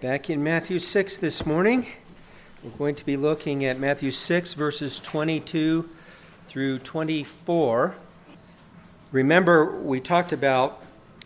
[0.00, 1.84] Back in Matthew 6 this morning,
[2.62, 5.90] we're going to be looking at Matthew 6, verses 22
[6.46, 7.96] through 24.
[9.10, 10.80] Remember, we talked about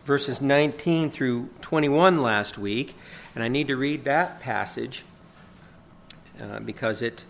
[0.06, 2.96] verses 19 through 21 last week,
[3.34, 5.04] and I need to read that passage
[6.40, 7.26] uh, because it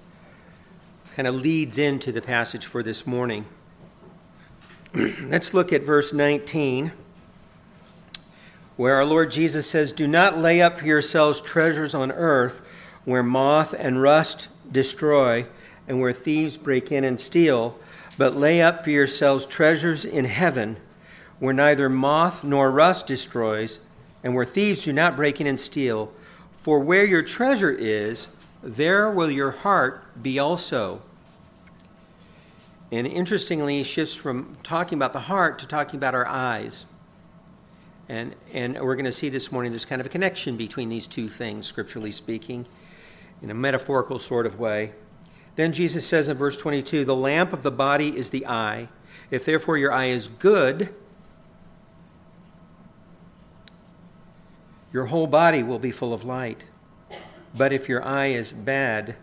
[1.17, 3.47] kind of leads into the passage for this morning.
[4.95, 6.93] Let's look at verse 19
[8.77, 12.63] where our Lord Jesus says, Do not lay up for yourselves treasures on earth
[13.05, 15.47] where moth and rust destroy
[15.89, 17.79] and where thieves break in and steal,
[18.17, 20.77] but lay up for yourselves treasures in heaven
[21.43, 23.81] where neither moth nor rust destroys
[24.23, 26.13] and where thieves do not break in and steal.
[26.59, 28.29] For where your treasure is,
[28.63, 31.03] there will your heart be also.
[32.93, 36.85] And interestingly, he shifts from talking about the heart to talking about our eyes.
[38.13, 41.07] And, and we're going to see this morning there's kind of a connection between these
[41.07, 42.67] two things, scripturally speaking,
[43.41, 44.93] in a metaphorical sort of way.
[45.57, 48.89] Then Jesus says in verse 22 The lamp of the body is the eye.
[49.31, 50.95] If therefore your eye is good,
[54.93, 56.67] your whole body will be full of light.
[57.57, 59.17] But if your eye is bad,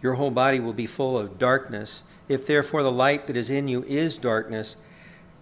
[0.00, 2.04] your whole body will be full of darkness.
[2.28, 4.76] If therefore the light that is in you is darkness,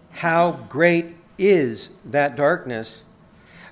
[0.09, 3.01] how great is that darkness.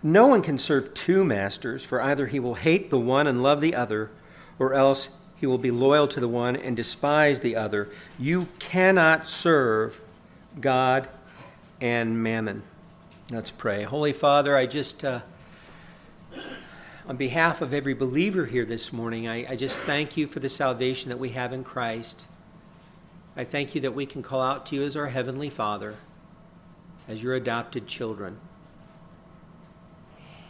[0.02, 3.62] No one can serve two masters, for either he will hate the one and love
[3.62, 4.10] the other,
[4.58, 7.90] or else he will be loyal to the one and despise the other.
[8.18, 10.02] You cannot serve
[10.60, 11.10] God
[11.82, 12.64] and mammon.
[13.30, 13.84] Let's pray.
[13.84, 15.22] Holy Father, I just, uh,
[17.06, 20.50] on behalf of every believer here this morning, I, I just thank you for the
[20.50, 22.28] salvation that we have in Christ.
[23.36, 25.96] I thank you that we can call out to you as our Heavenly Father
[27.08, 28.38] as your adopted children.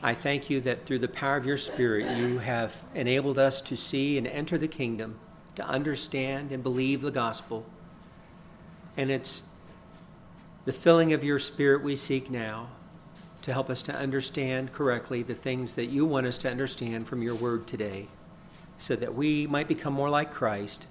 [0.02, 3.76] I thank you that through the power of your Spirit, you have enabled us to
[3.76, 5.20] see and enter the kingdom,
[5.56, 7.66] to understand and believe the gospel.
[8.96, 9.44] And it's
[10.66, 12.70] the filling of your Spirit we seek now
[13.42, 17.22] to help us to understand correctly the things that you want us to understand from
[17.22, 18.08] your word today,
[18.78, 20.88] so that we might become more like Christ,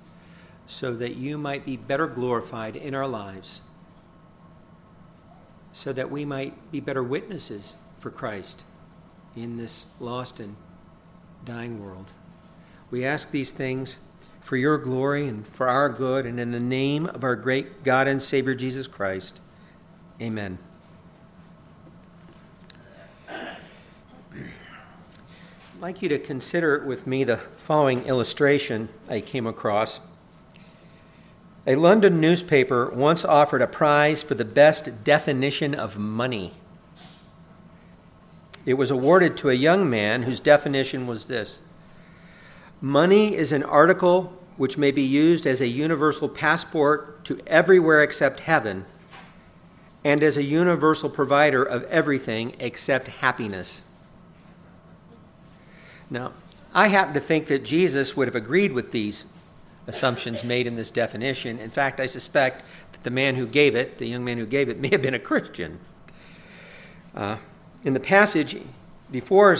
[0.66, 3.60] so that you might be better glorified in our lives
[5.76, 8.64] so that we might be better witnesses for Christ
[9.36, 10.56] in this lost and
[11.44, 12.06] dying world.
[12.90, 13.98] We ask these things
[14.40, 18.08] for your glory and for our good, and in the name of our great God
[18.08, 19.42] and Savior Jesus Christ.
[20.18, 20.56] Amen.
[23.28, 23.58] I'd
[25.78, 30.00] like you to consider with me the following illustration I came across.
[31.66, 36.52] A London newspaper once offered a prize for the best definition of money.
[38.64, 41.60] It was awarded to a young man whose definition was this
[42.80, 48.40] Money is an article which may be used as a universal passport to everywhere except
[48.40, 48.84] heaven,
[50.04, 53.82] and as a universal provider of everything except happiness.
[56.08, 56.32] Now,
[56.72, 59.26] I happen to think that Jesus would have agreed with these
[59.86, 61.58] assumptions made in this definition.
[61.58, 64.68] In fact, I suspect that the man who gave it, the young man who gave
[64.68, 65.78] it, may have been a Christian.
[67.14, 67.36] Uh,
[67.84, 68.56] in the passage
[69.10, 69.56] before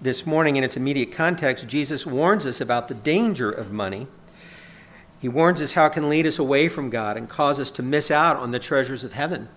[0.00, 4.06] this morning, in its immediate context, Jesus warns us about the danger of money.
[5.20, 7.82] He warns us how it can lead us away from God and cause us to
[7.82, 9.48] miss out on the treasures of heaven.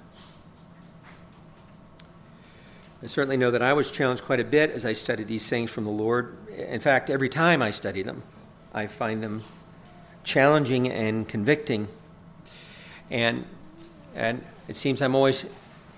[3.04, 5.70] I certainly know that I was challenged quite a bit as I studied these things
[5.70, 6.36] from the Lord.
[6.50, 8.24] In fact, every time I study them,
[8.74, 9.42] I find them
[10.28, 11.88] challenging and convicting.
[13.10, 13.46] And,
[14.14, 15.46] and it seems I'm always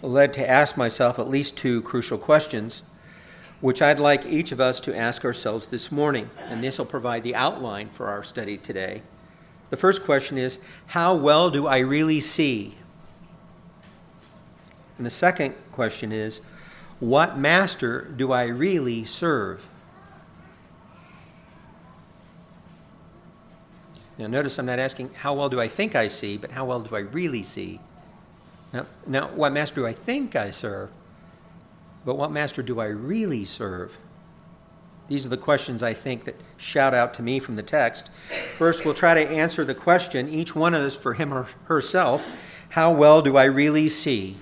[0.02, 2.84] led to ask myself at least two crucial questions,
[3.60, 6.30] which I'd like each of us to ask ourselves this morning.
[6.48, 9.02] And this will provide the outline for our study today.
[9.72, 12.76] The first question is How well do I really see?
[14.98, 16.40] And the second question is
[17.00, 19.68] What master do I really serve?
[24.20, 26.82] Now, notice I'm not asking how well do I think I see, but how well
[26.82, 27.80] do I really see?
[28.74, 30.92] Now, now, what master do I think I serve?
[32.06, 33.98] But what master do I really serve?
[35.08, 38.12] These are the questions I think that shout out to me from the text.
[38.58, 42.28] First, we'll try to answer the question, each one of us for him or herself
[42.70, 44.38] how well do I really see?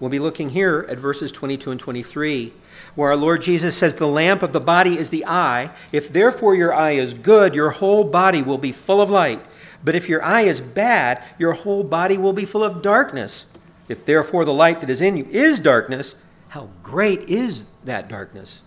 [0.00, 2.54] We'll be looking here at verses 22 and 23
[2.94, 5.70] where our Lord Jesus says, The lamp of the body is the eye.
[5.92, 9.40] If therefore your eye is good, your whole body will be full of light.
[9.84, 13.46] But if your eye is bad, your whole body will be full of darkness.
[13.88, 16.14] If therefore the light that is in you is darkness,
[16.48, 18.62] how great is that darkness?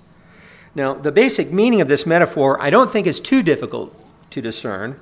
[0.76, 3.96] Now, the basic meaning of this metaphor I don't think is too difficult
[4.32, 5.00] to discern.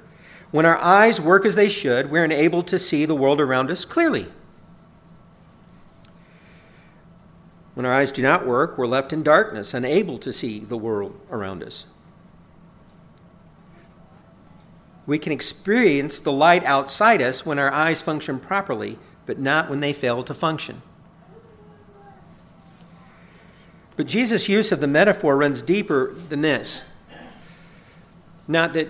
[0.52, 3.86] When our eyes work as they should, we're enabled to see the world around us
[3.86, 4.28] clearly.
[7.74, 11.20] When our eyes do not work, we're left in darkness, unable to see the world
[11.30, 11.86] around us.
[15.06, 19.80] We can experience the light outside us when our eyes function properly, but not when
[19.80, 20.82] they fail to function.
[23.96, 26.84] But Jesus' use of the metaphor runs deeper than this.
[28.48, 28.90] Not that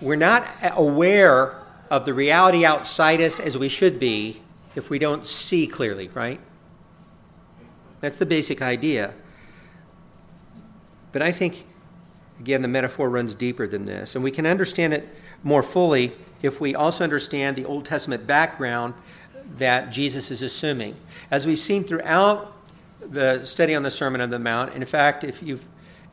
[0.00, 1.54] we're not aware
[1.90, 4.42] of the reality outside us as we should be
[4.74, 6.40] if we don't see clearly, right?
[8.04, 9.14] That's the basic idea.
[11.10, 11.64] But I think,
[12.38, 14.14] again, the metaphor runs deeper than this.
[14.14, 15.08] And we can understand it
[15.42, 16.12] more fully
[16.42, 18.92] if we also understand the Old Testament background
[19.56, 20.96] that Jesus is assuming.
[21.30, 22.52] As we've seen throughout
[23.00, 25.64] the study on the Sermon on the Mount, in fact, if you've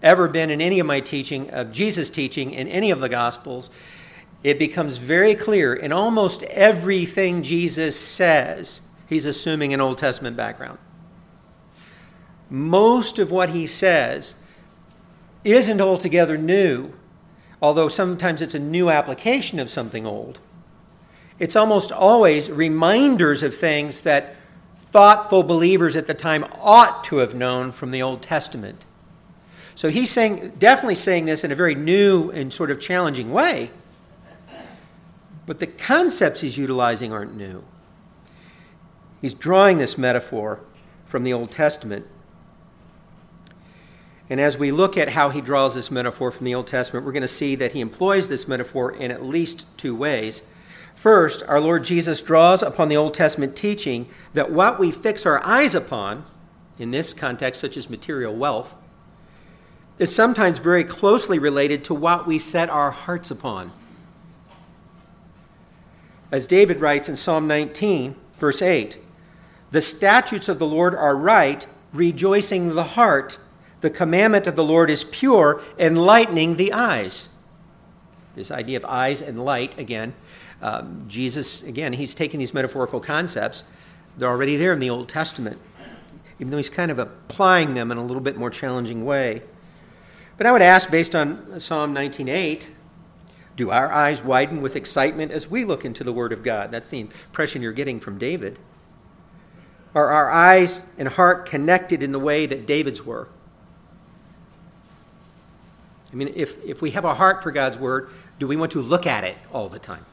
[0.02, 3.70] ever been in any of my teaching, of Jesus' teaching in any of the Gospels,
[4.44, 8.80] it becomes very clear in almost everything Jesus says,
[9.10, 10.78] he's assuming an Old Testament background.
[12.52, 14.36] Most of what he says
[15.44, 16.94] isn't altogether new
[17.62, 20.40] although sometimes it's a new application of something old.
[21.40, 24.36] It's almost always reminders of things that
[24.78, 28.84] thoughtful believers at the time ought to have known from the Old Testament.
[29.76, 33.72] So he's saying, definitely saying this in a very new and sort of challenging way.
[35.46, 37.64] But the concepts he's utilizing aren't new.
[39.22, 40.60] He's drawing this metaphor
[41.06, 42.06] from the Old Testament
[44.32, 47.12] and as we look at how he draws this metaphor from the Old Testament, we're
[47.12, 50.42] going to see that he employs this metaphor in at least two ways.
[50.96, 55.46] First, our Lord Jesus draws upon the Old Testament teaching that what we fix our
[55.46, 56.24] eyes upon,
[56.80, 58.74] in this context, such as material wealth,
[60.00, 63.74] is sometimes very closely related to what we set our hearts upon.
[66.32, 68.98] As David writes in Psalm 19, verse 8,
[69.72, 73.38] the statutes of the Lord are right, rejoicing the heart
[73.82, 77.30] the commandment of the Lord is pure, enlightening the eyes.
[78.36, 80.14] This idea of eyes and light, again,
[80.62, 83.64] um, Jesus, again, he's taking these metaphorical concepts.
[84.18, 85.60] They're already there in the Old Testament,
[86.40, 89.42] even though he's kind of applying them in a little bit more challenging way.
[90.38, 92.68] But I would ask, based on Psalm 19:8,
[93.56, 96.72] do our eyes widen with excitement as we look into the Word of God?
[96.72, 98.60] That's the impression you're getting from David.
[99.94, 103.28] Are our eyes and heart connected in the way that David's were?
[106.12, 108.10] I mean, if, if we have a heart for God's word,
[108.40, 110.06] do we want to look at it all the time?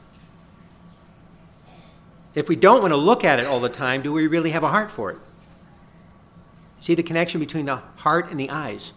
[2.35, 4.63] If we don't want to look at it all the time, do we really have
[4.63, 5.17] a heart for it?
[6.79, 8.93] See the connection between the heart and the eyes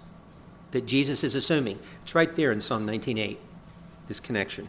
[0.71, 1.79] that Jesus is assuming.
[2.03, 3.37] It's right there in Psalm 19:8.
[4.07, 4.69] This connection.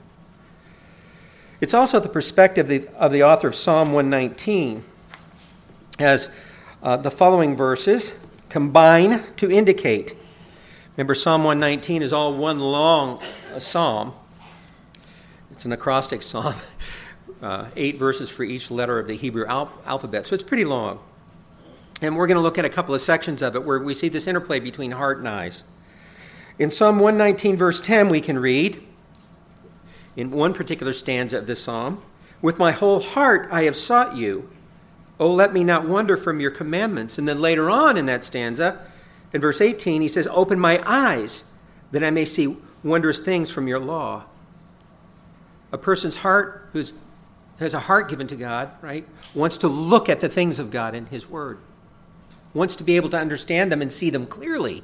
[1.62, 4.84] It's also the perspective of the, of the author of Psalm 119
[6.00, 6.30] as
[6.82, 8.14] uh, the following verses
[8.50, 10.16] combine to indicate
[10.96, 13.20] Remember, Psalm 119 is all one long
[13.54, 14.14] uh, psalm.
[15.52, 16.54] It's an acrostic psalm,
[17.42, 20.28] uh, eight verses for each letter of the Hebrew al- alphabet.
[20.28, 21.00] So it's pretty long.
[22.02, 24.08] And we're going to look at a couple of sections of it where we see
[24.08, 25.64] this interplay between heart and eyes.
[26.60, 28.84] In Psalm 119, verse 10, we can read,
[30.16, 32.04] in one particular stanza of this psalm,
[32.40, 34.50] With my whole heart I have sought you.
[35.20, 37.18] Oh, let me not wander from your commandments.
[37.18, 38.80] And then later on in that stanza,
[39.34, 41.46] in verse 18, he says, Open my eyes
[41.92, 44.24] that I may see wondrous things from your law.
[45.72, 46.84] A person's heart who
[47.60, 50.94] has a heart given to God, right, wants to look at the things of God
[50.94, 51.58] in his word,
[52.54, 54.84] wants to be able to understand them and see them clearly.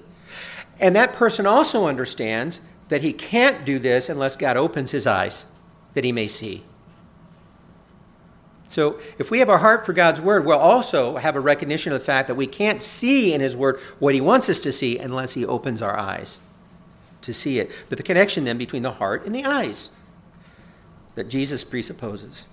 [0.79, 5.45] And that person also understands that he can't do this unless God opens his eyes
[5.93, 6.63] that he may see.
[8.69, 11.99] So, if we have a heart for God's word, we'll also have a recognition of
[11.99, 14.99] the fact that we can't see in his word what he wants us to see
[14.99, 16.37] unless he opens our eyes
[17.23, 17.71] to see it.
[17.89, 19.89] But the connection then between the heart and the eyes
[21.15, 22.45] that Jesus presupposes.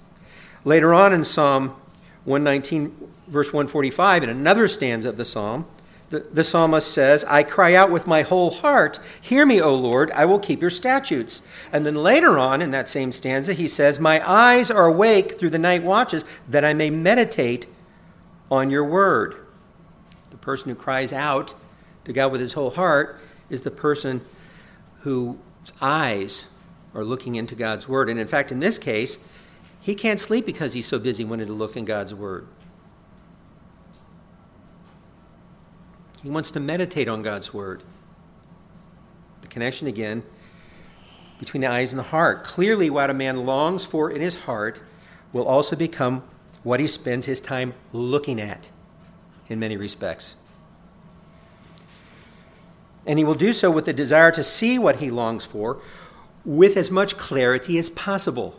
[0.65, 1.77] Later on in Psalm
[2.25, 5.67] 119, verse 145, in another stanza of the psalm,
[6.09, 10.13] the, the, psalmist says, I cry out with my whole heart, Hear me, O Lord,
[10.13, 11.43] I will keep your statutes.
[11.73, 15.51] And then later on in that same stanza, he says, My eyes are awake through
[15.51, 17.67] the night watches, that I may meditate
[18.51, 19.35] on your word.
[20.31, 21.55] The person who cries out
[22.05, 23.21] to God with his whole heart
[23.51, 24.25] is the person
[25.01, 25.37] whose
[25.81, 26.47] eyes
[26.95, 28.09] are looking into God's word.
[28.09, 29.19] And in fact, in this case,
[29.81, 32.47] he can't sleep because he's so busy wanting to look in God's word.
[36.27, 37.85] He wants to meditate on God's word.
[39.43, 40.25] The connection again
[41.39, 42.43] between the eyes and the heart.
[42.43, 44.81] Clearly, what a man longs for in his heart
[45.33, 46.25] will also become
[46.65, 48.67] what he spends his time looking at
[49.49, 50.35] in many respects.
[53.07, 55.81] And he will do so with the desire to see what he longs for
[56.45, 58.59] with as much clarity as possible.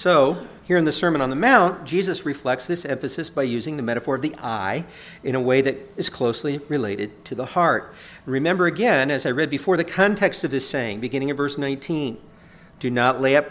[0.00, 3.82] So, here in the Sermon on the Mount, Jesus reflects this emphasis by using the
[3.82, 4.86] metaphor of the eye
[5.22, 7.92] in a way that is closely related to the heart.
[8.24, 12.16] Remember again, as I read before, the context of his saying, beginning of verse 19
[12.78, 13.50] Do not lay up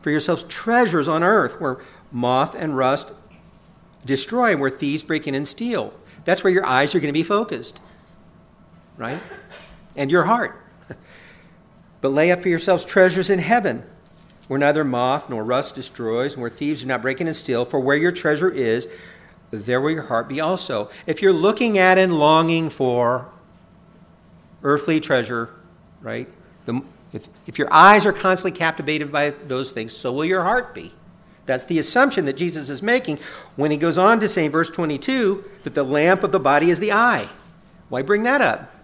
[0.00, 1.76] for yourselves treasures on earth where
[2.10, 3.08] moth and rust
[4.06, 5.92] destroy where thieves break in and steal.
[6.24, 7.78] That's where your eyes are going to be focused,
[8.96, 9.20] right?
[9.96, 10.64] And your heart.
[12.00, 13.84] but lay up for yourselves treasures in heaven
[14.50, 17.64] where neither moth nor rust destroys, and where thieves do not break in and steal.
[17.64, 18.88] For where your treasure is,
[19.52, 20.90] there will your heart be also.
[21.06, 23.30] If you're looking at and longing for
[24.64, 25.50] earthly treasure,
[26.00, 26.28] right?
[26.64, 30.74] The, if, if your eyes are constantly captivated by those things, so will your heart
[30.74, 30.94] be.
[31.46, 33.20] That's the assumption that Jesus is making
[33.54, 36.70] when he goes on to say in verse 22 that the lamp of the body
[36.70, 37.28] is the eye.
[37.88, 38.74] Why bring that up?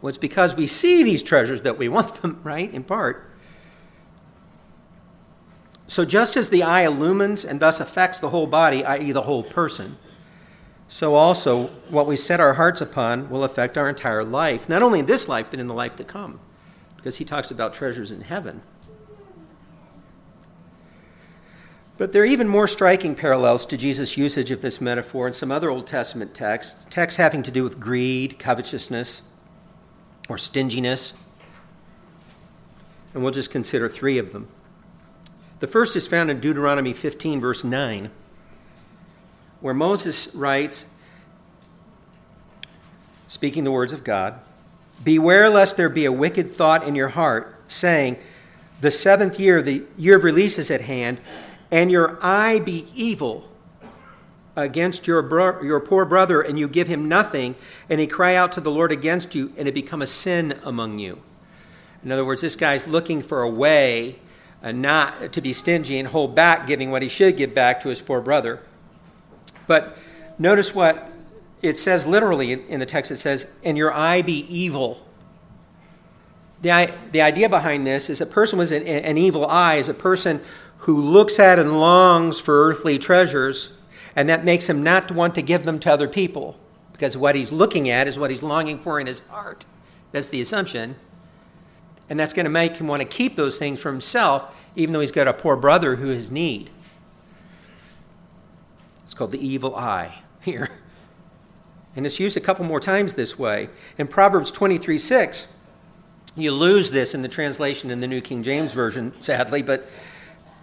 [0.00, 2.72] Well, it's because we see these treasures that we want them, right?
[2.72, 3.30] In part.
[5.92, 9.42] So, just as the eye illumines and thus affects the whole body, i.e., the whole
[9.42, 9.98] person,
[10.88, 15.00] so also what we set our hearts upon will affect our entire life, not only
[15.00, 16.40] in this life, but in the life to come,
[16.96, 18.62] because he talks about treasures in heaven.
[21.98, 25.52] But there are even more striking parallels to Jesus' usage of this metaphor in some
[25.52, 29.20] other Old Testament texts, texts having to do with greed, covetousness,
[30.30, 31.12] or stinginess.
[33.12, 34.48] And we'll just consider three of them.
[35.62, 38.10] The first is found in Deuteronomy 15, verse 9,
[39.60, 40.86] where Moses writes,
[43.28, 44.40] speaking the words of God,
[45.04, 48.16] Beware lest there be a wicked thought in your heart, saying,
[48.80, 51.18] The seventh year, the year of release is at hand,
[51.70, 53.48] and your eye be evil
[54.56, 57.54] against your, bro- your poor brother, and you give him nothing,
[57.88, 60.98] and he cry out to the Lord against you, and it become a sin among
[60.98, 61.22] you.
[62.02, 64.16] In other words, this guy's looking for a way
[64.62, 67.88] and not to be stingy and hold back giving what he should give back to
[67.88, 68.60] his poor brother.
[69.66, 69.96] But
[70.38, 71.10] notice what
[71.62, 75.06] it says literally in the text it says, and your eye be evil.
[76.60, 79.94] The, the idea behind this is a person with an, an evil eye is a
[79.94, 80.40] person
[80.78, 83.72] who looks at and longs for earthly treasures,
[84.14, 86.58] and that makes him not want to give them to other people
[86.92, 89.64] because what he's looking at is what he's longing for in his heart.
[90.12, 90.94] That's the assumption.
[92.08, 95.00] And that's going to make him want to keep those things for himself, even though
[95.00, 96.70] he's got a poor brother who has need.
[99.04, 100.70] It's called the evil eye here.
[101.94, 103.68] And it's used a couple more times this way.
[103.98, 105.52] In Proverbs 23 6,
[106.34, 109.86] you lose this in the translation in the New King James Version, sadly, but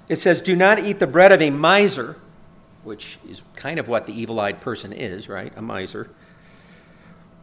[0.07, 2.15] it says, Do not eat the bread of a miser,
[2.83, 5.53] which is kind of what the evil eyed person is, right?
[5.55, 6.09] A miser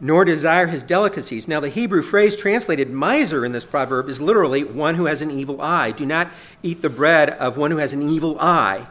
[0.01, 1.49] nor desire his delicacies.
[1.49, 5.31] Now, the Hebrew phrase translated miser in this proverb is literally one who has an
[5.31, 5.91] evil eye.
[5.91, 6.29] Do not
[6.63, 8.87] eat the bread of one who has an evil eye,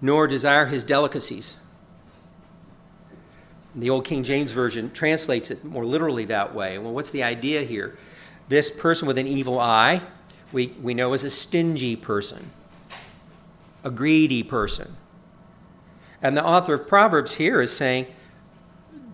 [0.00, 1.56] nor desire his delicacies.
[3.74, 6.78] The Old King James Version translates it more literally that way.
[6.78, 7.96] Well, what's the idea here?
[8.48, 10.02] This person with an evil eye,
[10.52, 12.50] we, we know is a stingy person,
[13.82, 14.96] a greedy person.
[16.20, 18.06] And the author of Proverbs here is saying,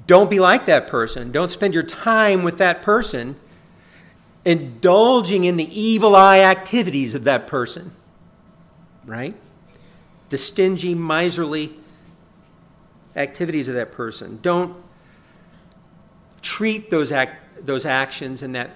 [0.08, 1.30] don't be like that person.
[1.30, 3.36] Don't spend your time with that person
[4.42, 7.92] indulging in the evil eye activities of that person.
[9.04, 9.36] Right?
[10.30, 11.76] The stingy, miserly
[13.14, 14.38] activities of that person.
[14.40, 14.74] Don't
[16.40, 18.70] treat those, act, those actions and that,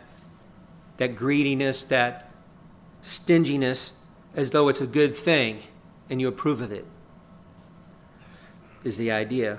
[0.98, 2.30] that greediness, that
[3.00, 3.92] stinginess,
[4.36, 5.62] as though it's a good thing
[6.10, 6.84] and you approve of it,
[8.84, 9.58] is the idea.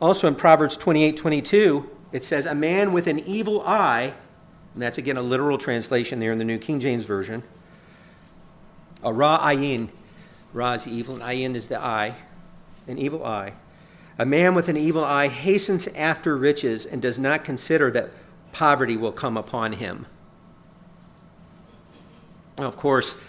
[0.00, 4.14] Also in Proverbs 28 22, it says, A man with an evil eye,
[4.74, 7.42] and that's again a literal translation there in the New King James Version.
[9.02, 9.88] A ra ayin.
[10.52, 12.16] Ra is evil, and ayin is the eye,
[12.86, 13.52] an evil eye.
[14.18, 18.10] A man with an evil eye hastens after riches and does not consider that
[18.52, 20.06] poverty will come upon him.
[22.56, 23.20] Now, of course,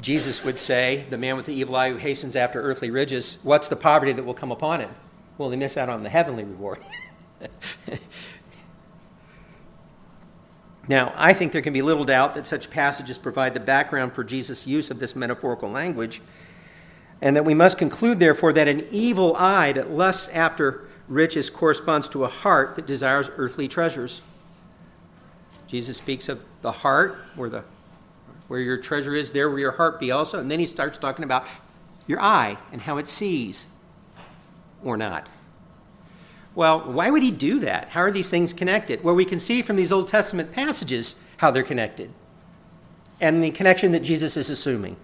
[0.00, 3.68] Jesus would say, the man with the evil eye who hastens after earthly riches, what's
[3.68, 4.90] the poverty that will come upon him?
[5.38, 6.78] Well, they miss out on the heavenly reward.
[10.88, 14.24] now, I think there can be little doubt that such passages provide the background for
[14.24, 16.20] Jesus' use of this metaphorical language,
[17.20, 22.08] and that we must conclude, therefore, that an evil eye that lusts after riches corresponds
[22.10, 24.22] to a heart that desires earthly treasures.
[25.66, 27.64] Jesus speaks of the heart, where, the,
[28.48, 30.38] where your treasure is, there will your heart be also.
[30.38, 31.46] And then he starts talking about
[32.06, 33.66] your eye and how it sees
[34.84, 35.28] or not.
[36.54, 37.88] Well, why would he do that?
[37.90, 39.02] How are these things connected?
[39.02, 42.10] Well, we can see from these Old Testament passages how they're connected
[43.20, 44.96] and the connection that Jesus is assuming.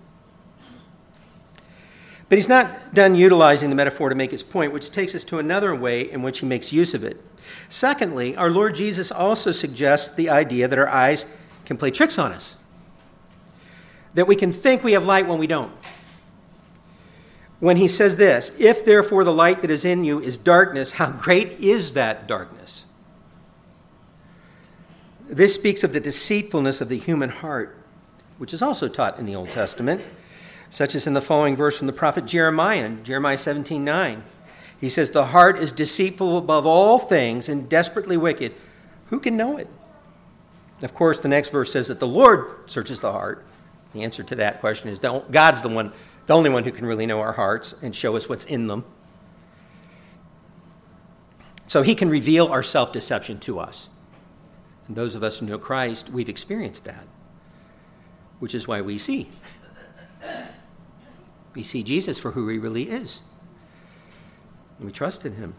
[2.28, 5.38] But he's not done utilizing the metaphor to make his point, which takes us to
[5.38, 7.24] another way in which he makes use of it.
[7.70, 11.24] Secondly, our Lord Jesus also suggests the idea that our eyes
[11.64, 12.56] can play tricks on us,
[14.12, 15.72] that we can think we have light when we don't
[17.60, 21.10] when he says this If therefore the light that is in you is darkness, how
[21.10, 22.86] great is that darkness?
[25.28, 27.76] This speaks of the deceitfulness of the human heart,
[28.38, 30.00] which is also taught in the Old Testament,
[30.70, 34.22] such as in the following verse from the prophet Jeremiah, Jeremiah 17 9.
[34.80, 38.54] He says, The heart is deceitful above all things and desperately wicked.
[39.06, 39.68] Who can know it?
[40.82, 43.44] Of course, the next verse says that the Lord searches the heart.
[43.92, 45.92] The answer to that question is God's the one
[46.28, 48.84] the only one who can really know our hearts and show us what's in them.
[51.66, 53.88] So he can reveal our self deception to us.
[54.86, 57.06] And those of us who know Christ, we've experienced that,
[58.40, 59.30] which is why we see.
[61.54, 63.22] We see Jesus for who he really is.
[64.78, 65.54] And we trust in him.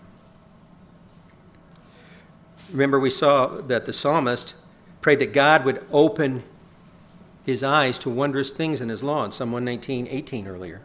[2.71, 4.53] Remember, we saw that the psalmist
[5.01, 6.43] prayed that God would open
[7.45, 10.81] his eyes to wondrous things in his law in Psalm 119, 18 earlier.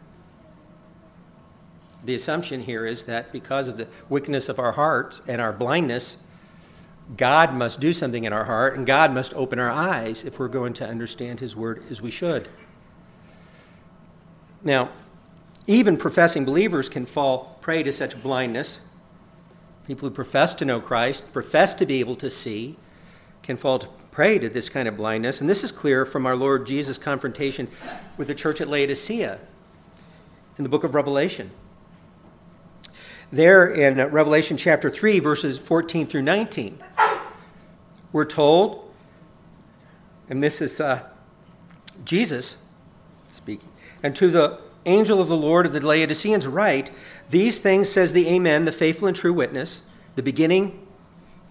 [2.03, 6.23] The assumption here is that because of the wickedness of our hearts and our blindness,
[7.17, 10.47] God must do something in our heart and God must open our eyes if we're
[10.47, 12.47] going to understand his word as we should.
[14.63, 14.89] Now,
[15.67, 18.79] even professing believers can fall prey to such blindness.
[19.87, 22.75] People who profess to know Christ, profess to be able to see,
[23.45, 23.79] can fall
[24.11, 25.39] prey to this kind of blindness.
[25.39, 27.67] And this is clear from our Lord Jesus' confrontation
[28.17, 29.39] with the church at Laodicea
[30.57, 31.51] in the book of Revelation.
[33.31, 36.81] There in Revelation chapter 3, verses 14 through 19,
[38.11, 38.93] we're told,
[40.29, 41.03] and this is uh,
[42.05, 42.63] Jesus
[43.31, 43.69] speaking,
[44.01, 46.91] and to the angel of the Lord of the Laodiceans write,
[47.29, 49.81] These things says the Amen, the faithful and true witness,
[50.15, 50.87] the beginning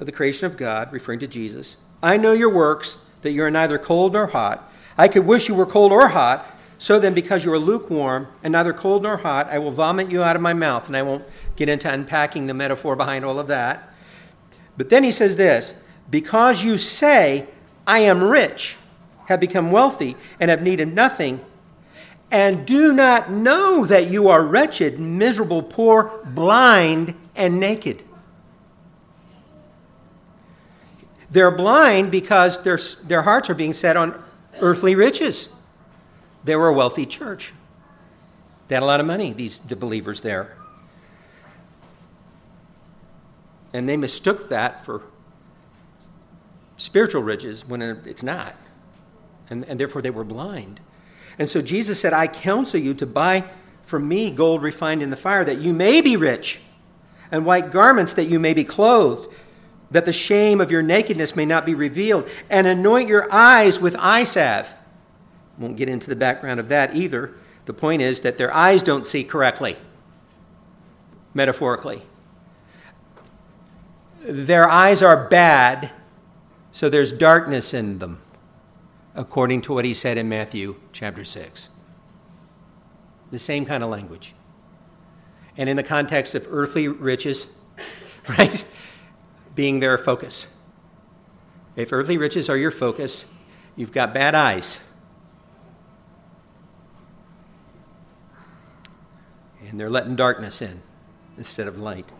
[0.01, 1.77] of the creation of God, referring to Jesus.
[2.05, 4.71] I know your works, that you are neither cold nor hot.
[4.99, 6.47] I could wish you were cold or hot.
[6.77, 10.23] So then, because you are lukewarm and neither cold nor hot, I will vomit you
[10.23, 10.87] out of my mouth.
[10.87, 11.25] And I won't
[11.57, 13.95] get into unpacking the metaphor behind all of that.
[14.77, 15.73] But then he says this
[16.11, 17.47] Because you say,
[17.87, 18.77] I am rich,
[19.29, 21.40] have become wealthy, and have needed nothing,
[22.31, 28.03] and do not know that you are wretched, miserable, poor, blind, and naked.
[31.35, 34.23] They're blind because their, their hearts are being set on
[34.61, 35.49] earthly riches.
[36.44, 37.53] They were a wealthy church.
[38.68, 40.57] They had a lot of money, these the believers there.
[43.73, 45.03] And they mistook that for
[46.77, 48.55] spiritual riches when it's not.
[49.51, 50.79] And, and therefore they were blind.
[51.37, 53.42] And so Jesus said, I counsel you to buy
[53.83, 56.61] from me gold refined in the fire, that you may be rich,
[57.33, 59.34] and white garments that you may be clothed
[59.94, 63.94] that the shame of your nakedness may not be revealed, and anoint your eyes with
[63.96, 64.68] eye salve.
[65.57, 67.33] Won't get into the background of that either.
[67.66, 69.76] The point is that their eyes don't see correctly,
[71.33, 72.02] metaphorically.
[74.22, 75.92] Their eyes are bad,
[76.72, 78.20] so there's darkness in them,
[79.14, 81.68] according to what he said in Matthew chapter 6.
[83.30, 84.35] The same kind of language.
[85.57, 87.46] And in the context of earthly riches,
[88.28, 88.64] right?
[89.55, 90.53] Being their focus.
[91.77, 93.25] If earthly riches are your focus,
[93.77, 94.81] you've got bad eyes.
[99.69, 100.83] And they're letting darkness in
[101.37, 102.12] instead of light.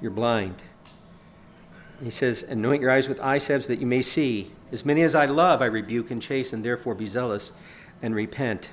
[0.00, 0.62] You're blind.
[2.02, 4.52] He says, Anoint your eyes with eye salves that you may see.
[4.70, 7.52] As many as I love, I rebuke and chasten, therefore be zealous
[8.00, 8.70] and repent.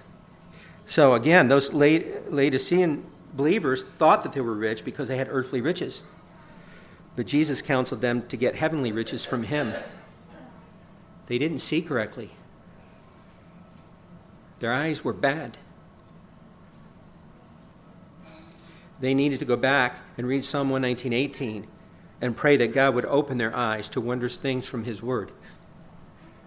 [0.86, 6.04] So again, those Laodicean believers thought that they were rich because they had earthly riches.
[7.15, 9.74] But Jesus counseled them to get heavenly riches from him.
[11.28, 12.32] They didn't see correctly,
[14.60, 15.58] their eyes were bad.
[19.00, 21.67] They needed to go back and read Psalm 119:18
[22.22, 25.32] and pray that God would open their eyes to wondrous things from his word.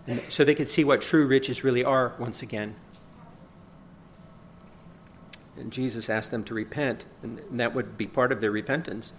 [0.06, 2.74] And so they could see what true riches really are once again.
[5.56, 9.12] And Jesus asked them to repent, and that would be part of their repentance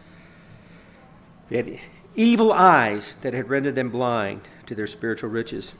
[1.53, 1.79] They had
[2.15, 5.75] evil eyes that had rendered them blind to their spiritual riches.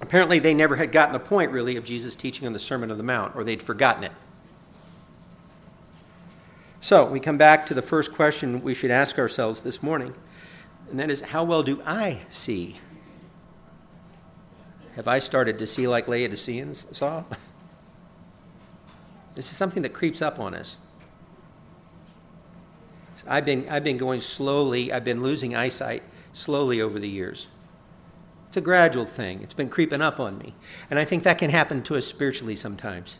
[0.00, 2.96] Apparently, they never had gotten the point, really, of Jesus' teaching on the Sermon on
[2.96, 4.12] the Mount, or they'd forgotten it.
[6.80, 10.14] So, we come back to the first question we should ask ourselves this morning,
[10.88, 12.78] and that is how well do I see?
[14.96, 17.24] Have I started to see like Laodiceans saw?
[19.34, 20.78] This is something that creeps up on us.
[23.26, 26.02] I've been, I've been going slowly, I've been losing eyesight
[26.32, 27.46] slowly over the years.
[28.46, 30.54] It's a gradual thing, it's been creeping up on me.
[30.90, 33.18] And I think that can happen to us spiritually sometimes.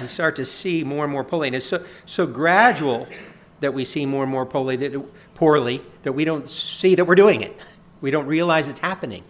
[0.00, 1.48] We start to see more and more poorly.
[1.48, 3.06] And it's so, so gradual
[3.60, 7.14] that we see more and more poorly that, poorly that we don't see that we're
[7.14, 7.60] doing it.
[8.00, 9.24] We don't realize it's happening.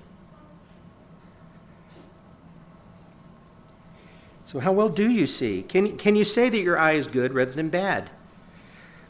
[4.55, 5.65] So, how well do you see?
[5.65, 8.09] Can, can you say that your eye is good rather than bad?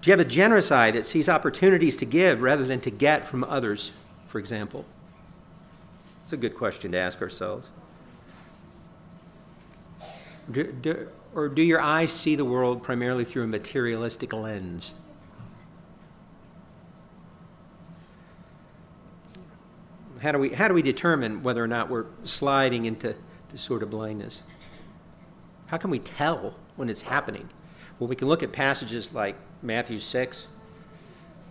[0.01, 3.27] Do you have a generous eye that sees opportunities to give rather than to get
[3.27, 3.93] from others,
[4.27, 4.87] for example?
[6.23, 7.73] It's a good question to ask ourselves.
[10.51, 14.95] Do, do, or do your eyes see the world primarily through a materialistic lens?
[20.23, 23.15] How do we, how do we determine whether or not we're sliding into
[23.53, 24.43] this sort of blindness?
[25.75, 27.49] How can we tell when it's happening?
[27.99, 30.47] Well, we can look at passages like Matthew 6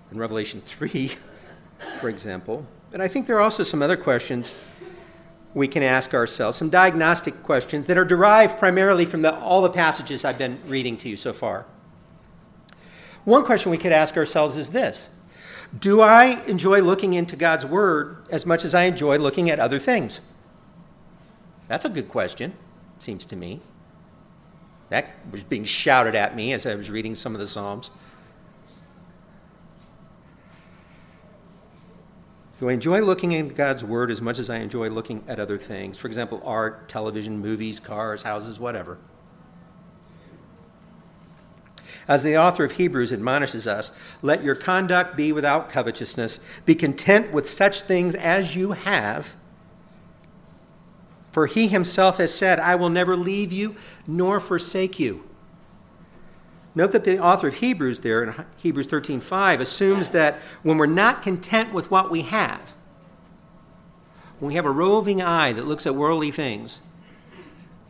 [0.09, 1.12] and Revelation 3,
[1.99, 2.65] for example.
[2.93, 4.55] And I think there are also some other questions
[5.53, 9.69] we can ask ourselves, some diagnostic questions that are derived primarily from the, all the
[9.69, 11.65] passages I've been reading to you so far.
[13.25, 15.09] One question we could ask ourselves is this
[15.77, 19.79] Do I enjoy looking into God's Word as much as I enjoy looking at other
[19.79, 20.21] things?
[21.67, 22.53] That's a good question,
[22.99, 23.59] seems to me.
[24.89, 27.89] That was being shouted at me as I was reading some of the Psalms.
[32.59, 35.57] Do I enjoy looking at God's Word as much as I enjoy looking at other
[35.57, 35.97] things?
[35.97, 38.99] For example, art, television, movies, cars, houses, whatever.
[42.07, 43.91] As the author of Hebrews admonishes us,
[44.21, 46.39] let your conduct be without covetousness.
[46.65, 49.35] Be content with such things as you have
[51.33, 55.27] for he himself has said, I will never leave you nor forsake you.
[56.75, 61.23] Note that the author of Hebrews there in Hebrews 13:5 assumes that when we're not
[61.23, 62.73] content with what we have,
[64.39, 66.79] when we have a roving eye that looks at worldly things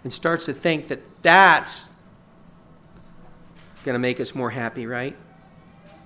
[0.04, 1.94] and starts to think that that's
[3.84, 5.18] going to make us more happy, right?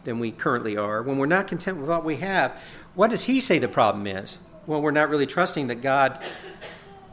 [0.05, 1.03] Than we currently are.
[1.03, 2.55] When we're not content with what we have,
[2.95, 4.39] what does he say the problem is?
[4.65, 6.19] Well, we're not really trusting that God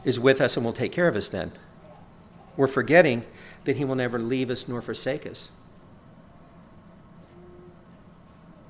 [0.05, 1.51] is with us and will take care of us then.
[2.55, 3.25] We're forgetting
[3.65, 5.49] that He will never leave us nor forsake us.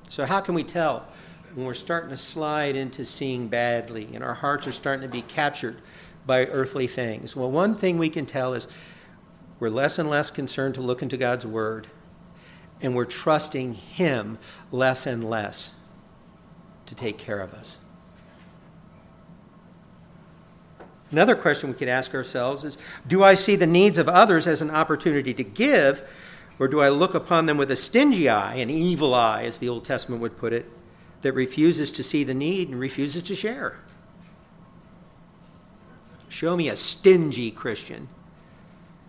[0.10, 1.06] So, how can we tell
[1.54, 5.22] when we're starting to slide into seeing badly and our hearts are starting to be
[5.22, 5.82] captured
[6.26, 7.36] by earthly things?
[7.36, 8.68] Well, one thing we can tell is
[9.60, 11.88] we're less and less concerned to look into God's Word,
[12.82, 14.38] and we're trusting Him
[14.72, 15.74] less and less
[16.86, 17.80] to take care of us.
[21.16, 24.62] Another question we could ask ourselves is Do I see the needs of others as
[24.62, 26.04] an opportunity to give,
[26.60, 29.70] or do I look upon them with a stingy eye, an evil eye, as the
[29.70, 30.70] Old Testament would put it,
[31.22, 33.80] that refuses to see the need and refuses to share?
[36.28, 38.10] Show me a stingy Christian,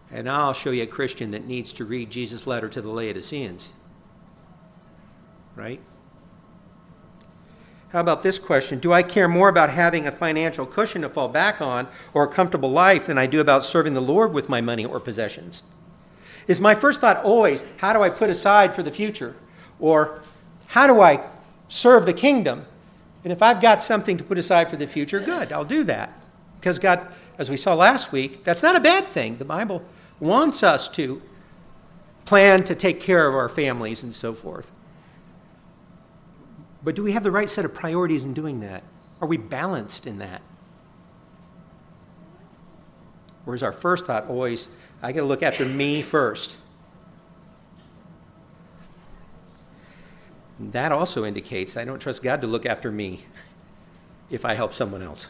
[0.09, 3.73] and I'll show you a Christian that needs to read Jesus' letter to the Laodiceans.
[5.57, 5.81] Right?
[7.91, 8.79] How about this question?
[8.79, 12.29] Do I care more about having a financial cushion to fall back on or a
[12.29, 15.63] comfortable life than I do about serving the Lord with my money or possessions?
[16.49, 19.37] Is my first thought always, how do I put aside for the future?
[19.79, 20.21] Or
[20.69, 21.25] how do I
[21.69, 22.67] serve the kingdom?
[23.25, 26.13] And if I've got something to put aside for the future, good, I'll do that.
[26.57, 27.07] Because God,
[27.39, 29.37] as we saw last week, that's not a bad thing.
[29.37, 29.85] The Bible
[30.19, 31.23] wants us to
[32.25, 34.71] plan to take care of our families and so forth.
[36.87, 38.85] But do we have the right set of priorities in doing that?
[39.21, 40.41] Are we balanced in that?
[43.45, 44.69] Or is our first thought always,
[45.03, 46.57] I got to look after me first?
[50.61, 53.25] That also indicates I don't trust God to look after me
[54.31, 55.29] if I help someone else.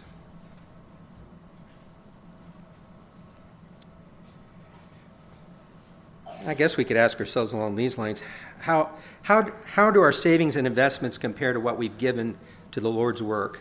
[6.47, 8.23] I guess we could ask ourselves along these lines
[8.61, 8.91] how,
[9.23, 12.39] how, how do our savings and investments compare to what we've given
[12.71, 13.61] to the Lord's work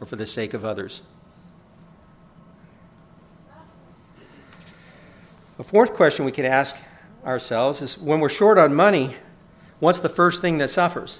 [0.00, 1.02] or for the sake of others?
[5.58, 6.76] A fourth question we could ask
[7.24, 9.14] ourselves is when we're short on money,
[9.84, 11.18] What's the first thing that suffers?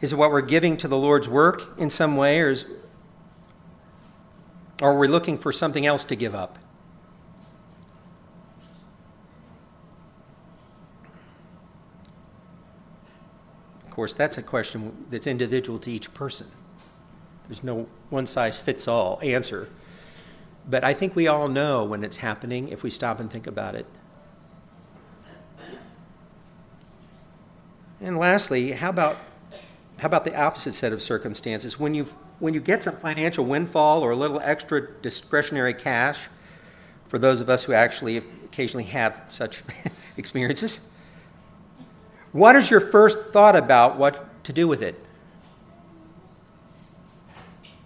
[0.00, 2.66] Is it what we're giving to the Lord's work in some way, or, is,
[4.82, 6.58] or are we looking for something else to give up?
[13.96, 16.46] Course, that's a question that's individual to each person.
[17.48, 19.70] There's no one size fits all answer.
[20.68, 23.74] But I think we all know when it's happening if we stop and think about
[23.74, 23.86] it.
[28.02, 29.16] And lastly, how about
[29.96, 31.80] how about the opposite set of circumstances?
[31.80, 32.04] When you
[32.38, 36.28] when you get some financial windfall or a little extra discretionary cash,
[37.08, 39.62] for those of us who actually occasionally have such
[40.18, 40.80] experiences,
[42.36, 44.94] what is your first thought about what to do with it?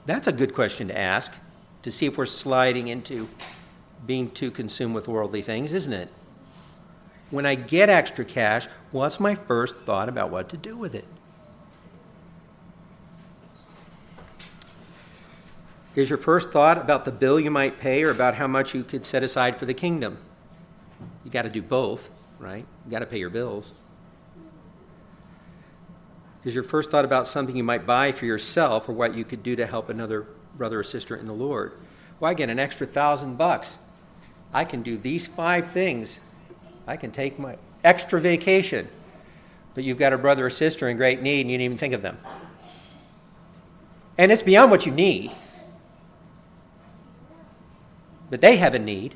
[0.06, 1.32] That's a good question to ask
[1.82, 3.28] to see if we're sliding into
[4.06, 6.08] being too consumed with worldly things, isn't it?
[7.30, 11.04] When I get extra cash, what's my first thought about what to do with it?
[15.94, 18.82] Is your first thought about the bill you might pay or about how much you
[18.82, 20.18] could set aside for the kingdom?
[21.24, 22.10] You got to do both,
[22.40, 22.66] right?
[22.84, 23.72] You got to pay your bills.
[26.44, 29.42] Is your first thought about something you might buy for yourself or what you could
[29.42, 30.26] do to help another
[30.56, 31.72] brother or sister in the Lord?
[32.18, 33.78] Well, I get an extra thousand bucks.
[34.52, 36.20] I can do these five things.
[36.86, 38.88] I can take my extra vacation.
[39.74, 41.94] But you've got a brother or sister in great need and you didn't even think
[41.94, 42.18] of them.
[44.18, 45.32] And it's beyond what you need.
[48.28, 49.14] But they have a need.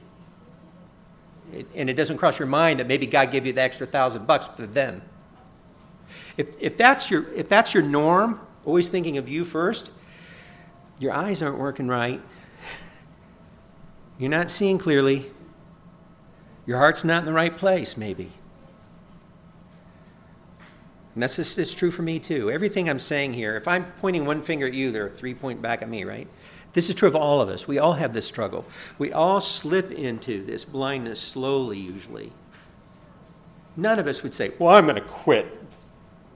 [1.74, 4.46] And it doesn't cross your mind that maybe God gave you the extra thousand bucks
[4.48, 5.02] for them.
[6.36, 9.92] If, if, that's your, if that's your norm, always thinking of you first,
[10.98, 12.20] your eyes aren't working right.
[14.18, 15.30] You're not seeing clearly.
[16.66, 18.30] Your heart's not in the right place, maybe.
[21.14, 22.50] And that's just, it's true for me too.
[22.50, 25.62] Everything I'm saying here, if I'm pointing one finger at you, there are three point
[25.62, 26.26] back at me, right?
[26.72, 27.68] This is true of all of us.
[27.68, 28.66] We all have this struggle.
[28.98, 32.32] We all slip into this blindness slowly, usually.
[33.76, 35.63] None of us would say, Well, I'm going to quit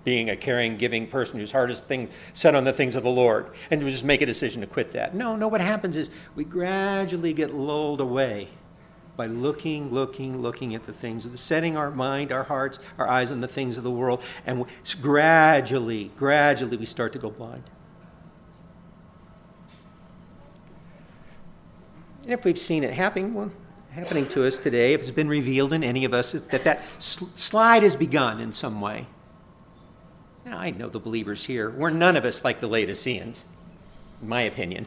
[0.09, 3.11] being a caring, giving person whose heart is thing, set on the things of the
[3.11, 5.14] Lord, and just make a decision to quit that.
[5.14, 8.49] No, no, what happens is we gradually get lulled away
[9.18, 13.42] by looking, looking, looking at the things setting our mind, our hearts, our eyes on
[13.42, 14.64] the things of the world, and
[15.03, 17.64] gradually, gradually we start to go blind.
[22.23, 23.53] And if we've seen it happening, well,
[23.90, 27.83] happening to us today, if it's been revealed in any of us, that that slide
[27.83, 29.07] has begun in some way.
[30.53, 31.71] I know the believers here.
[31.71, 33.45] We're none of us like the Laodiceans,
[34.23, 34.87] in my opinion.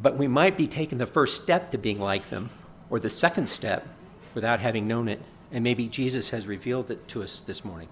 [0.00, 2.50] But we might be taking the first step to being like them,
[2.90, 3.86] or the second step
[4.34, 5.20] without having known it.
[5.50, 7.88] And maybe Jesus has revealed it to us this morning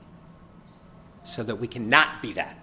[1.22, 2.58] so that we cannot be that.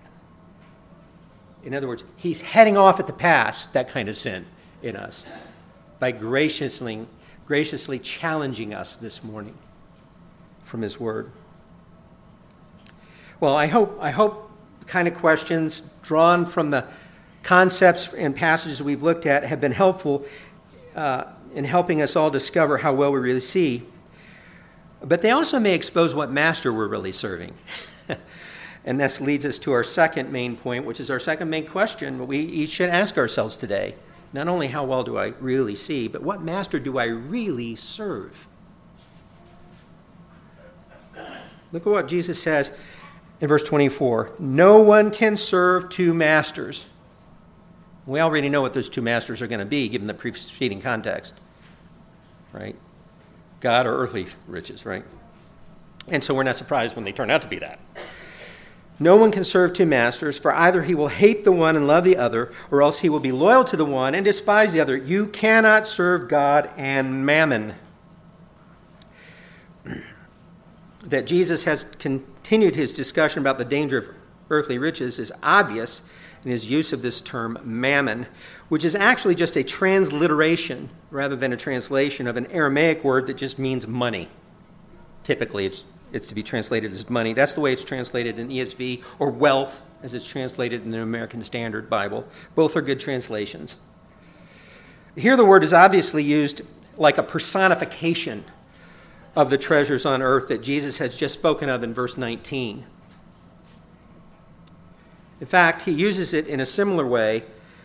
[1.64, 4.46] In other words, he's heading off at the pass, that kind of sin
[4.82, 5.24] in us,
[6.00, 7.06] by graciously,
[7.46, 9.58] graciously challenging us this morning
[10.64, 11.32] from his word.
[13.40, 16.86] Well, I hope, I hope the kind of questions drawn from the
[17.44, 20.26] concepts and passages we've looked at have been helpful
[20.96, 23.84] uh, in helping us all discover how well we really see.
[25.04, 27.54] But they also may expose what master we're really serving.
[28.86, 32.26] and this leads us to our second main point, which is our second main question
[32.26, 33.94] we each should ask ourselves today.
[34.34, 38.48] Not only how well do I really see, but what master do I really serve?
[41.72, 42.72] Look at what Jesus says
[43.42, 46.88] in verse 24 No one can serve two masters.
[48.06, 51.38] We already know what those two masters are going to be given the preceding context,
[52.54, 52.76] right?
[53.60, 55.04] God or earthly riches, right?
[56.08, 57.80] And so we're not surprised when they turn out to be that.
[59.00, 62.04] No one can serve two masters, for either he will hate the one and love
[62.04, 64.98] the other, or else he will be loyal to the one and despise the other.
[64.98, 67.76] You cannot serve God and mammon.
[71.02, 71.86] that Jesus has
[72.48, 74.08] continued his discussion about the danger of
[74.50, 76.02] earthly riches is obvious
[76.46, 78.26] in his use of this term mammon,
[78.70, 83.36] which is actually just a transliteration rather than a translation of an Aramaic word that
[83.36, 84.30] just means money.
[85.24, 85.84] Typically, it's,
[86.14, 87.34] it's to be translated as money.
[87.34, 91.42] That's the way it's translated in ESV, or wealth, as it's translated in the American
[91.42, 92.26] Standard Bible.
[92.56, 93.76] Both are good translations.
[95.18, 96.62] Here, the word is obviously used
[96.96, 98.46] like a personification
[99.38, 102.88] of the treasures on earth that Jesus has just spoken of in verse 19.
[105.40, 107.44] In fact, he uses it in a similar way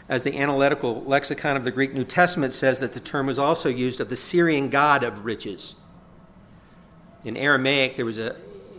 [0.08, 3.68] as the analytical lexicon of the Greek New Testament says that the term was also
[3.68, 5.74] used of the Syrian god of riches.
[7.22, 8.34] In Aramaic, there was a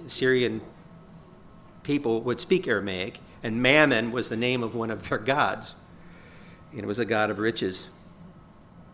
[0.08, 0.60] Syrian
[1.84, 5.76] people would speak Aramaic, and Mammon was the name of one of their gods.
[6.72, 7.90] And it was a god of riches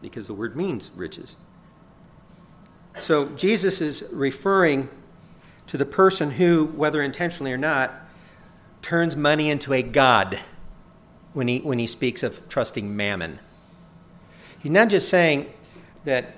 [0.01, 1.37] because the word means riches.
[2.97, 4.89] So Jesus is referring
[5.67, 7.93] to the person who, whether intentionally or not,
[8.81, 10.39] turns money into a god
[11.33, 13.39] when he, when he speaks of trusting mammon.
[14.59, 15.51] He's not just saying
[16.05, 16.35] that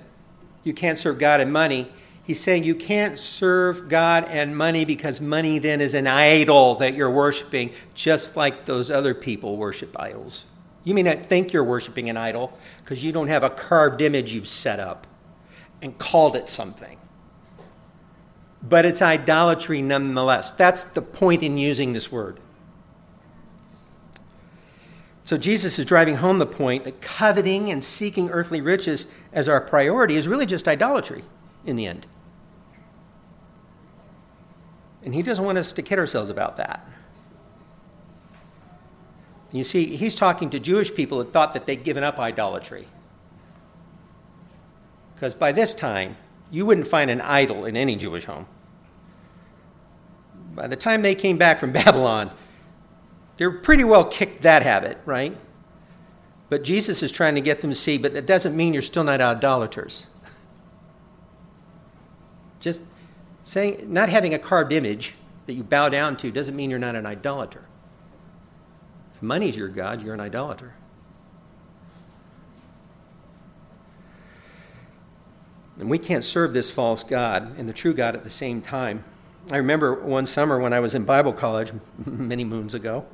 [0.64, 1.90] you can't serve God and money.
[2.24, 6.94] He's saying you can't serve God and money because money then is an idol that
[6.94, 10.44] you're worshiping, just like those other people worship idols.
[10.84, 14.32] You may not think you're worshiping an idol because you don't have a carved image
[14.32, 15.06] you've set up
[15.82, 16.96] and called it something.
[18.62, 20.52] But it's idolatry nonetheless.
[20.52, 22.38] That's the point in using this word.
[25.24, 29.60] So Jesus is driving home the point that coveting and seeking earthly riches as our
[29.60, 31.24] priority is really just idolatry
[31.64, 32.06] in the end.
[35.04, 36.88] And he doesn't want us to kid ourselves about that.
[39.52, 42.86] You see, he's talking to Jewish people that thought that they'd given up idolatry.
[45.22, 46.16] Because by this time,
[46.50, 48.48] you wouldn't find an idol in any Jewish home.
[50.52, 52.32] By the time they came back from Babylon,
[53.36, 55.36] they are pretty well kicked that habit, right?
[56.48, 59.04] But Jesus is trying to get them to see, but that doesn't mean you're still
[59.04, 60.06] not idolaters.
[62.58, 62.82] Just
[63.44, 65.14] saying, not having a carved image
[65.46, 67.68] that you bow down to doesn't mean you're not an idolater
[69.14, 70.74] If money's your God, you're an idolater.
[75.82, 79.02] And we can't serve this false God and the true God at the same time.
[79.50, 81.72] I remember one summer when I was in Bible college
[82.06, 83.04] many moons ago,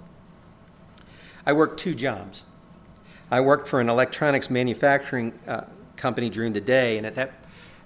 [1.46, 2.44] I worked two jobs.
[3.31, 5.62] I worked for an electronics manufacturing uh,
[5.96, 7.42] company during the day, and at that,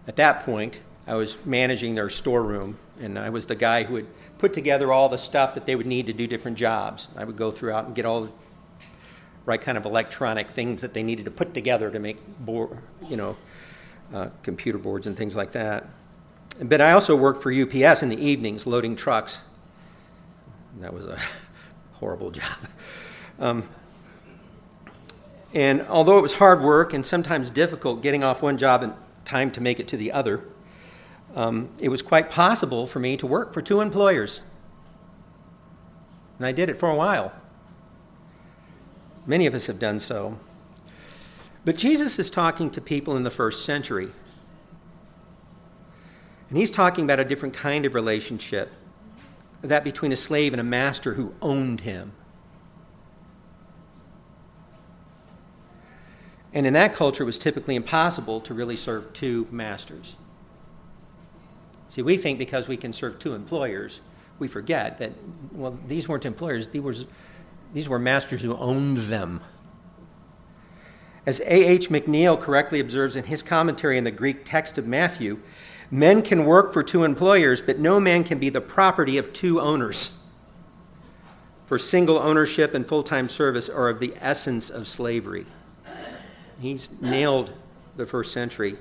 [0.09, 4.09] at that point, I was managing their storeroom, and I was the guy who would
[4.38, 7.07] put together all the stuff that they would need to do different jobs.
[7.16, 8.33] I would go throughout and get all the
[9.47, 13.37] right kind of electronic things that they needed to put together to make you know,
[14.12, 15.87] uh, computer boards and things like that.
[16.61, 19.40] But I also worked for UPS in the evenings, loading trucks.
[20.81, 21.18] That was a
[21.94, 22.57] horrible job.
[23.38, 23.68] Um,
[25.55, 28.92] and although it was hard work and sometimes difficult getting off one job in
[29.25, 30.42] time to make it to the other,
[31.35, 34.40] um, it was quite possible for me to work for two employers.
[36.38, 37.33] And I did it for a while.
[39.27, 40.38] Many of us have done so.
[41.64, 44.11] But Jesus is talking to people in the first century.
[46.48, 48.72] And he's talking about a different kind of relationship
[49.62, 52.12] that between a slave and a master who owned him.
[56.53, 60.16] And in that culture, it was typically impossible to really serve two masters.
[61.88, 64.01] See, we think because we can serve two employers,
[64.38, 65.12] we forget that,
[65.53, 66.94] well, these weren't employers, these were,
[67.72, 69.40] these were masters who owned them.
[71.25, 71.89] As A.H.
[71.89, 75.39] McNeile correctly observes in his commentary in the Greek text of Matthew,
[75.91, 79.61] men can work for two employers, but no man can be the property of two
[79.61, 80.19] owners.
[81.67, 85.47] For single ownership and full time service are of the essence of slavery.
[86.61, 87.53] He's nailed
[87.97, 88.77] the first century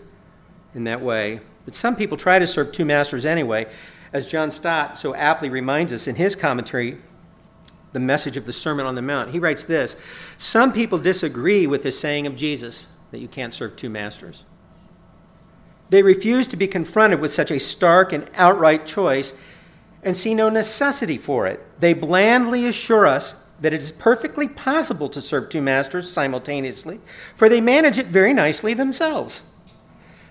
[0.74, 1.42] in that way.
[1.66, 3.68] But some people try to serve two masters anyway,
[4.14, 6.98] as John Stott so aptly reminds us in his commentary,
[7.94, 9.32] the message of the Sermon on the Mount.
[9.32, 9.96] He writes this
[10.38, 14.46] Some people disagree with this saying of Jesus that you can't serve two masters.
[15.90, 19.34] They refuse to be confronted with such a stark and outright choice
[20.04, 21.62] and see no necessity for it.
[21.80, 27.00] They blandly assure us that it is perfectly possible to serve two masters simultaneously,
[27.36, 29.44] for they manage it very nicely themselves.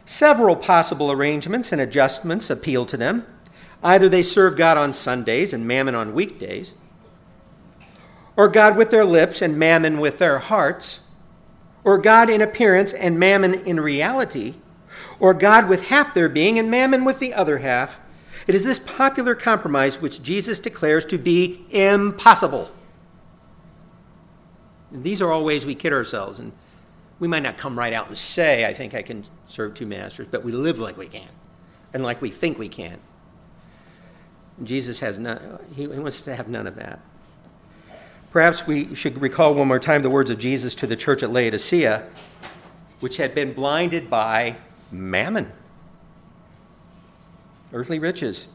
[0.05, 3.25] Several possible arrangements and adjustments appeal to them.
[3.83, 6.75] Either they serve God on Sundays and mammon on weekdays,
[8.37, 11.01] or God with their lips and mammon with their hearts,
[11.85, 14.55] or God in appearance and mammon in reality,
[15.19, 17.99] or God with half their being and mammon with the other half.
[18.47, 22.71] It is this popular compromise which Jesus declares to be impossible.
[24.93, 26.51] these are all ways we kid ourselves and
[27.21, 30.27] we might not come right out and say, I think I can serve two masters,
[30.27, 31.29] but we live like we can
[31.93, 32.99] and like we think we can.
[34.65, 37.01] Jesus has none, he wants to have none of that.
[38.31, 41.33] Perhaps we should recall one more time the words of Jesus to the church at
[41.33, 42.07] Laodicea,
[43.01, 44.57] which had been blinded by
[44.93, 45.51] mammon,
[47.73, 48.47] earthly riches.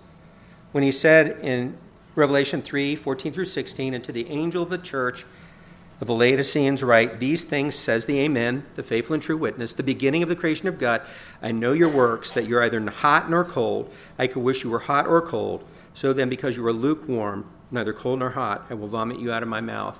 [0.71, 1.77] When he said in
[2.15, 5.25] Revelation 3 14 through 16, and to the angel of the church
[5.99, 9.83] of the Laodiceans write, These things says the Amen, the faithful and true witness, the
[9.83, 11.01] beginning of the creation of God.
[11.41, 13.93] I know your works, that you're either hot nor cold.
[14.17, 15.65] I could wish you were hot or cold.
[15.93, 19.43] So then, because you are lukewarm, neither cold nor hot, I will vomit you out
[19.43, 19.99] of my mouth.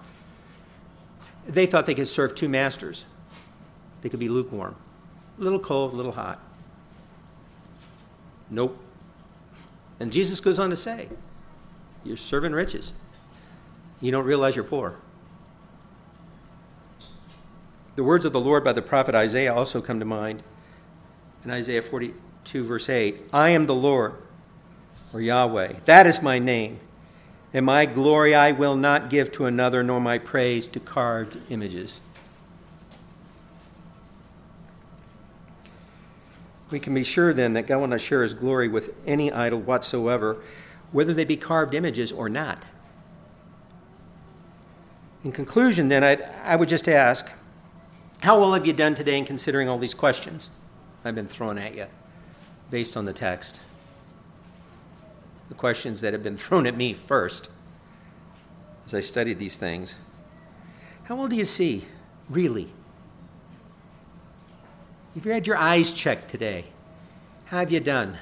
[1.48, 3.06] They thought they could serve two masters.
[4.02, 4.76] They could be lukewarm,
[5.40, 6.40] a little cold, a little hot.
[8.50, 8.80] Nope.
[10.00, 11.10] And Jesus goes on to say,
[12.04, 12.94] You're serving riches.
[14.02, 15.00] You don't realize you're poor.
[17.96, 20.44] The words of the Lord by the prophet Isaiah also come to mind.
[21.44, 24.16] In Isaiah 42, verse 8 I am the Lord,
[25.14, 25.74] or Yahweh.
[25.86, 26.80] That is my name.
[27.56, 32.02] And my glory I will not give to another, nor my praise to carved images.
[36.70, 39.62] We can be sure then that God will not share his glory with any idol
[39.62, 40.44] whatsoever,
[40.92, 42.66] whether they be carved images or not.
[45.24, 47.32] In conclusion, then, I'd, I would just ask
[48.20, 50.50] how well have you done today in considering all these questions
[51.06, 51.86] I've been throwing at you
[52.70, 53.62] based on the text?
[55.50, 57.50] The questions that have been thrown at me first
[58.86, 59.96] as I studied these things.
[61.06, 61.86] How old do you see,
[62.30, 62.72] really?
[65.16, 66.66] Have you had your eyes checked today?
[67.46, 68.18] How have you done?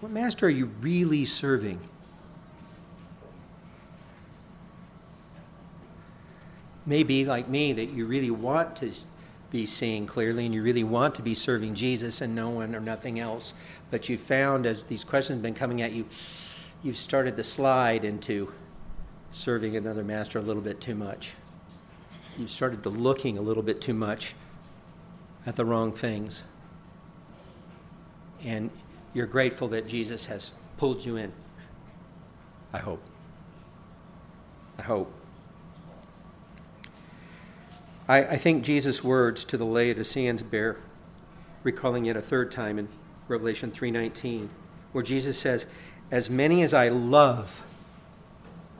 [0.00, 1.80] What master are you really serving?
[6.86, 8.90] Maybe, like me that you really want to
[9.50, 12.80] be seeing clearly and you really want to be serving Jesus and no one or
[12.80, 13.54] nothing else.
[13.90, 16.06] But you found as these questions have been coming at you,
[16.82, 18.52] you've started to slide into
[19.30, 21.34] serving another master a little bit too much.
[22.38, 24.34] You've started to looking a little bit too much
[25.46, 26.44] at the wrong things.
[28.44, 28.70] And
[29.14, 31.32] you're grateful that Jesus has pulled you in.
[32.72, 33.02] I hope.
[34.78, 35.17] I hope.
[38.08, 40.76] I, I think Jesus' words to the Laodiceans bear
[41.62, 42.88] recalling it a third time in
[43.28, 44.48] Revelation 3:19,
[44.92, 45.66] where Jesus says,
[46.10, 47.62] "As many as I love,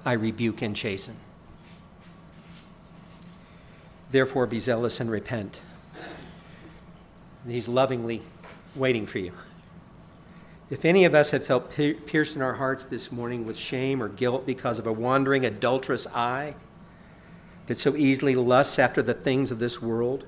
[0.04, 1.16] I rebuke and chasten.
[4.10, 5.60] Therefore, be zealous and repent."
[7.46, 8.22] He's lovingly
[8.74, 9.32] waiting for you.
[10.70, 14.08] If any of us have felt pierced in our hearts this morning with shame or
[14.08, 16.54] guilt because of a wandering, adulterous eye,
[17.68, 20.24] that so easily lusts after the things of this world,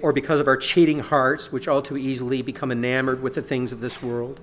[0.00, 3.72] or because of our cheating hearts, which all too easily become enamored with the things
[3.72, 4.40] of this world,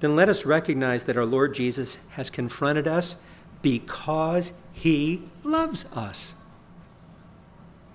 [0.00, 3.16] then let us recognize that our Lord Jesus has confronted us
[3.62, 6.34] because he loves us.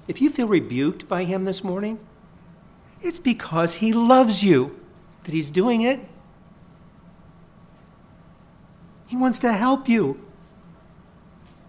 [0.08, 2.00] If you feel rebuked by him this morning,
[3.02, 4.80] it's because he loves you
[5.26, 6.00] that he's doing it.
[9.08, 10.20] He wants to help you.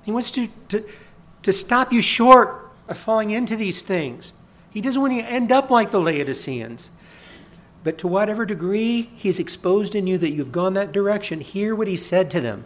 [0.04, 0.84] He wants to, to,
[1.44, 4.32] to stop you short of falling into these things.
[4.70, 6.90] He doesn't want you to end up like the Laodiceans.
[7.84, 11.86] But to whatever degree he's exposed in you that you've gone that direction, hear what
[11.86, 12.64] he said to them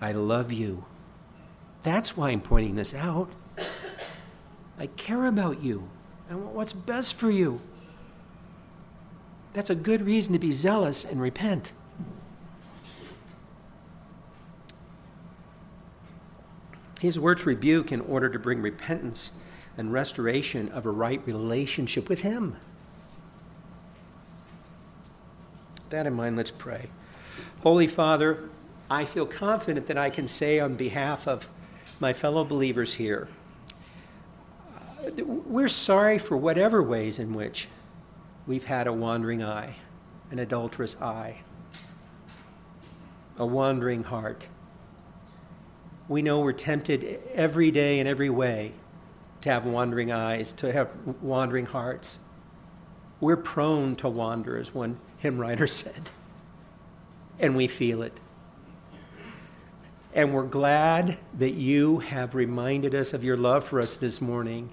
[0.00, 0.84] I love you.
[1.82, 3.30] That's why I'm pointing this out.
[4.78, 5.88] I care about you.
[6.30, 7.60] I want what's best for you.
[9.52, 11.72] That's a good reason to be zealous and repent.
[17.04, 19.32] His words rebuke in order to bring repentance
[19.76, 22.56] and restoration of a right relationship with Him.
[25.90, 26.88] That in mind, let's pray.
[27.62, 28.48] Holy Father,
[28.88, 31.50] I feel confident that I can say on behalf of
[32.00, 33.28] my fellow believers here,
[35.26, 37.68] we're sorry for whatever ways in which
[38.46, 39.74] we've had a wandering eye,
[40.30, 41.40] an adulterous eye,
[43.36, 44.48] a wandering heart
[46.08, 48.72] we know we're tempted every day in every way
[49.40, 50.92] to have wandering eyes, to have
[51.22, 52.18] wandering hearts.
[53.20, 56.10] We're prone to wander, as one hymn writer said,
[57.38, 58.20] and we feel it.
[60.14, 64.70] And we're glad that you have reminded us of your love for us this morning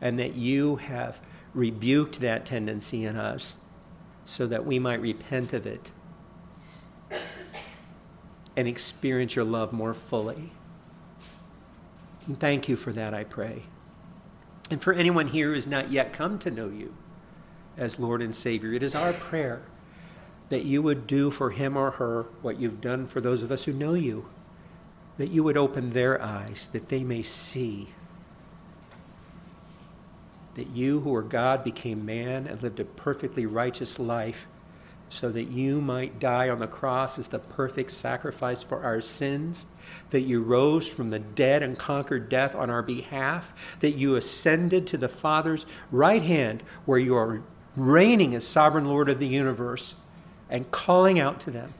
[0.00, 1.20] and that you have
[1.54, 3.56] rebuked that tendency in us
[4.24, 5.90] so that we might repent of it
[8.60, 10.52] and experience your love more fully.
[12.26, 13.62] And thank you for that, I pray.
[14.70, 16.94] And for anyone here who has not yet come to know you
[17.76, 19.62] as Lord and Savior, it is our prayer
[20.50, 23.64] that you would do for him or her what you've done for those of us
[23.64, 24.28] who know you,
[25.16, 27.88] that you would open their eyes, that they may see
[30.54, 34.46] that you, who are God, became man and lived a perfectly righteous life
[35.10, 39.66] so that you might die on the cross as the perfect sacrifice for our sins,
[40.10, 44.86] that you rose from the dead and conquered death on our behalf, that you ascended
[44.86, 47.42] to the Father's right hand, where you are
[47.76, 49.96] reigning as sovereign Lord of the universe,
[50.48, 51.74] and calling out to them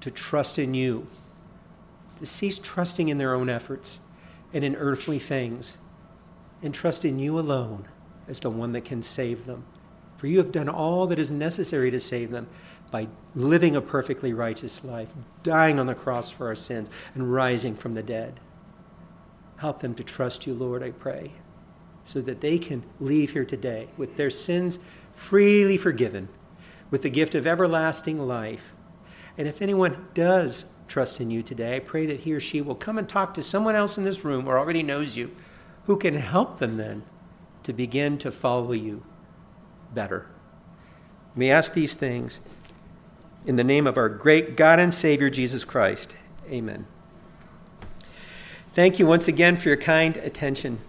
[0.00, 1.06] to trust in you,
[2.18, 4.00] to cease trusting in their own efforts
[4.52, 5.76] and in earthly things,
[6.62, 7.86] and trust in you alone
[8.26, 9.64] as the one that can save them.
[10.16, 12.48] For you have done all that is necessary to save them
[12.90, 15.10] by living a perfectly righteous life,
[15.42, 18.40] dying on the cross for our sins, and rising from the dead.
[19.56, 21.32] Help them to trust you, Lord, I pray,
[22.04, 24.78] so that they can leave here today with their sins
[25.14, 26.28] freely forgiven,
[26.90, 28.72] with the gift of everlasting life.
[29.36, 32.74] And if anyone does trust in you today, I pray that he or she will
[32.74, 35.34] come and talk to someone else in this room or already knows you
[35.84, 37.02] who can help them then
[37.64, 39.02] to begin to follow you
[39.94, 40.26] better.
[41.36, 42.40] We ask these things
[43.44, 46.16] in the name of our great God and Savior, Jesus Christ.
[46.50, 46.86] Amen.
[48.72, 50.80] Thank you once again for your kind attention.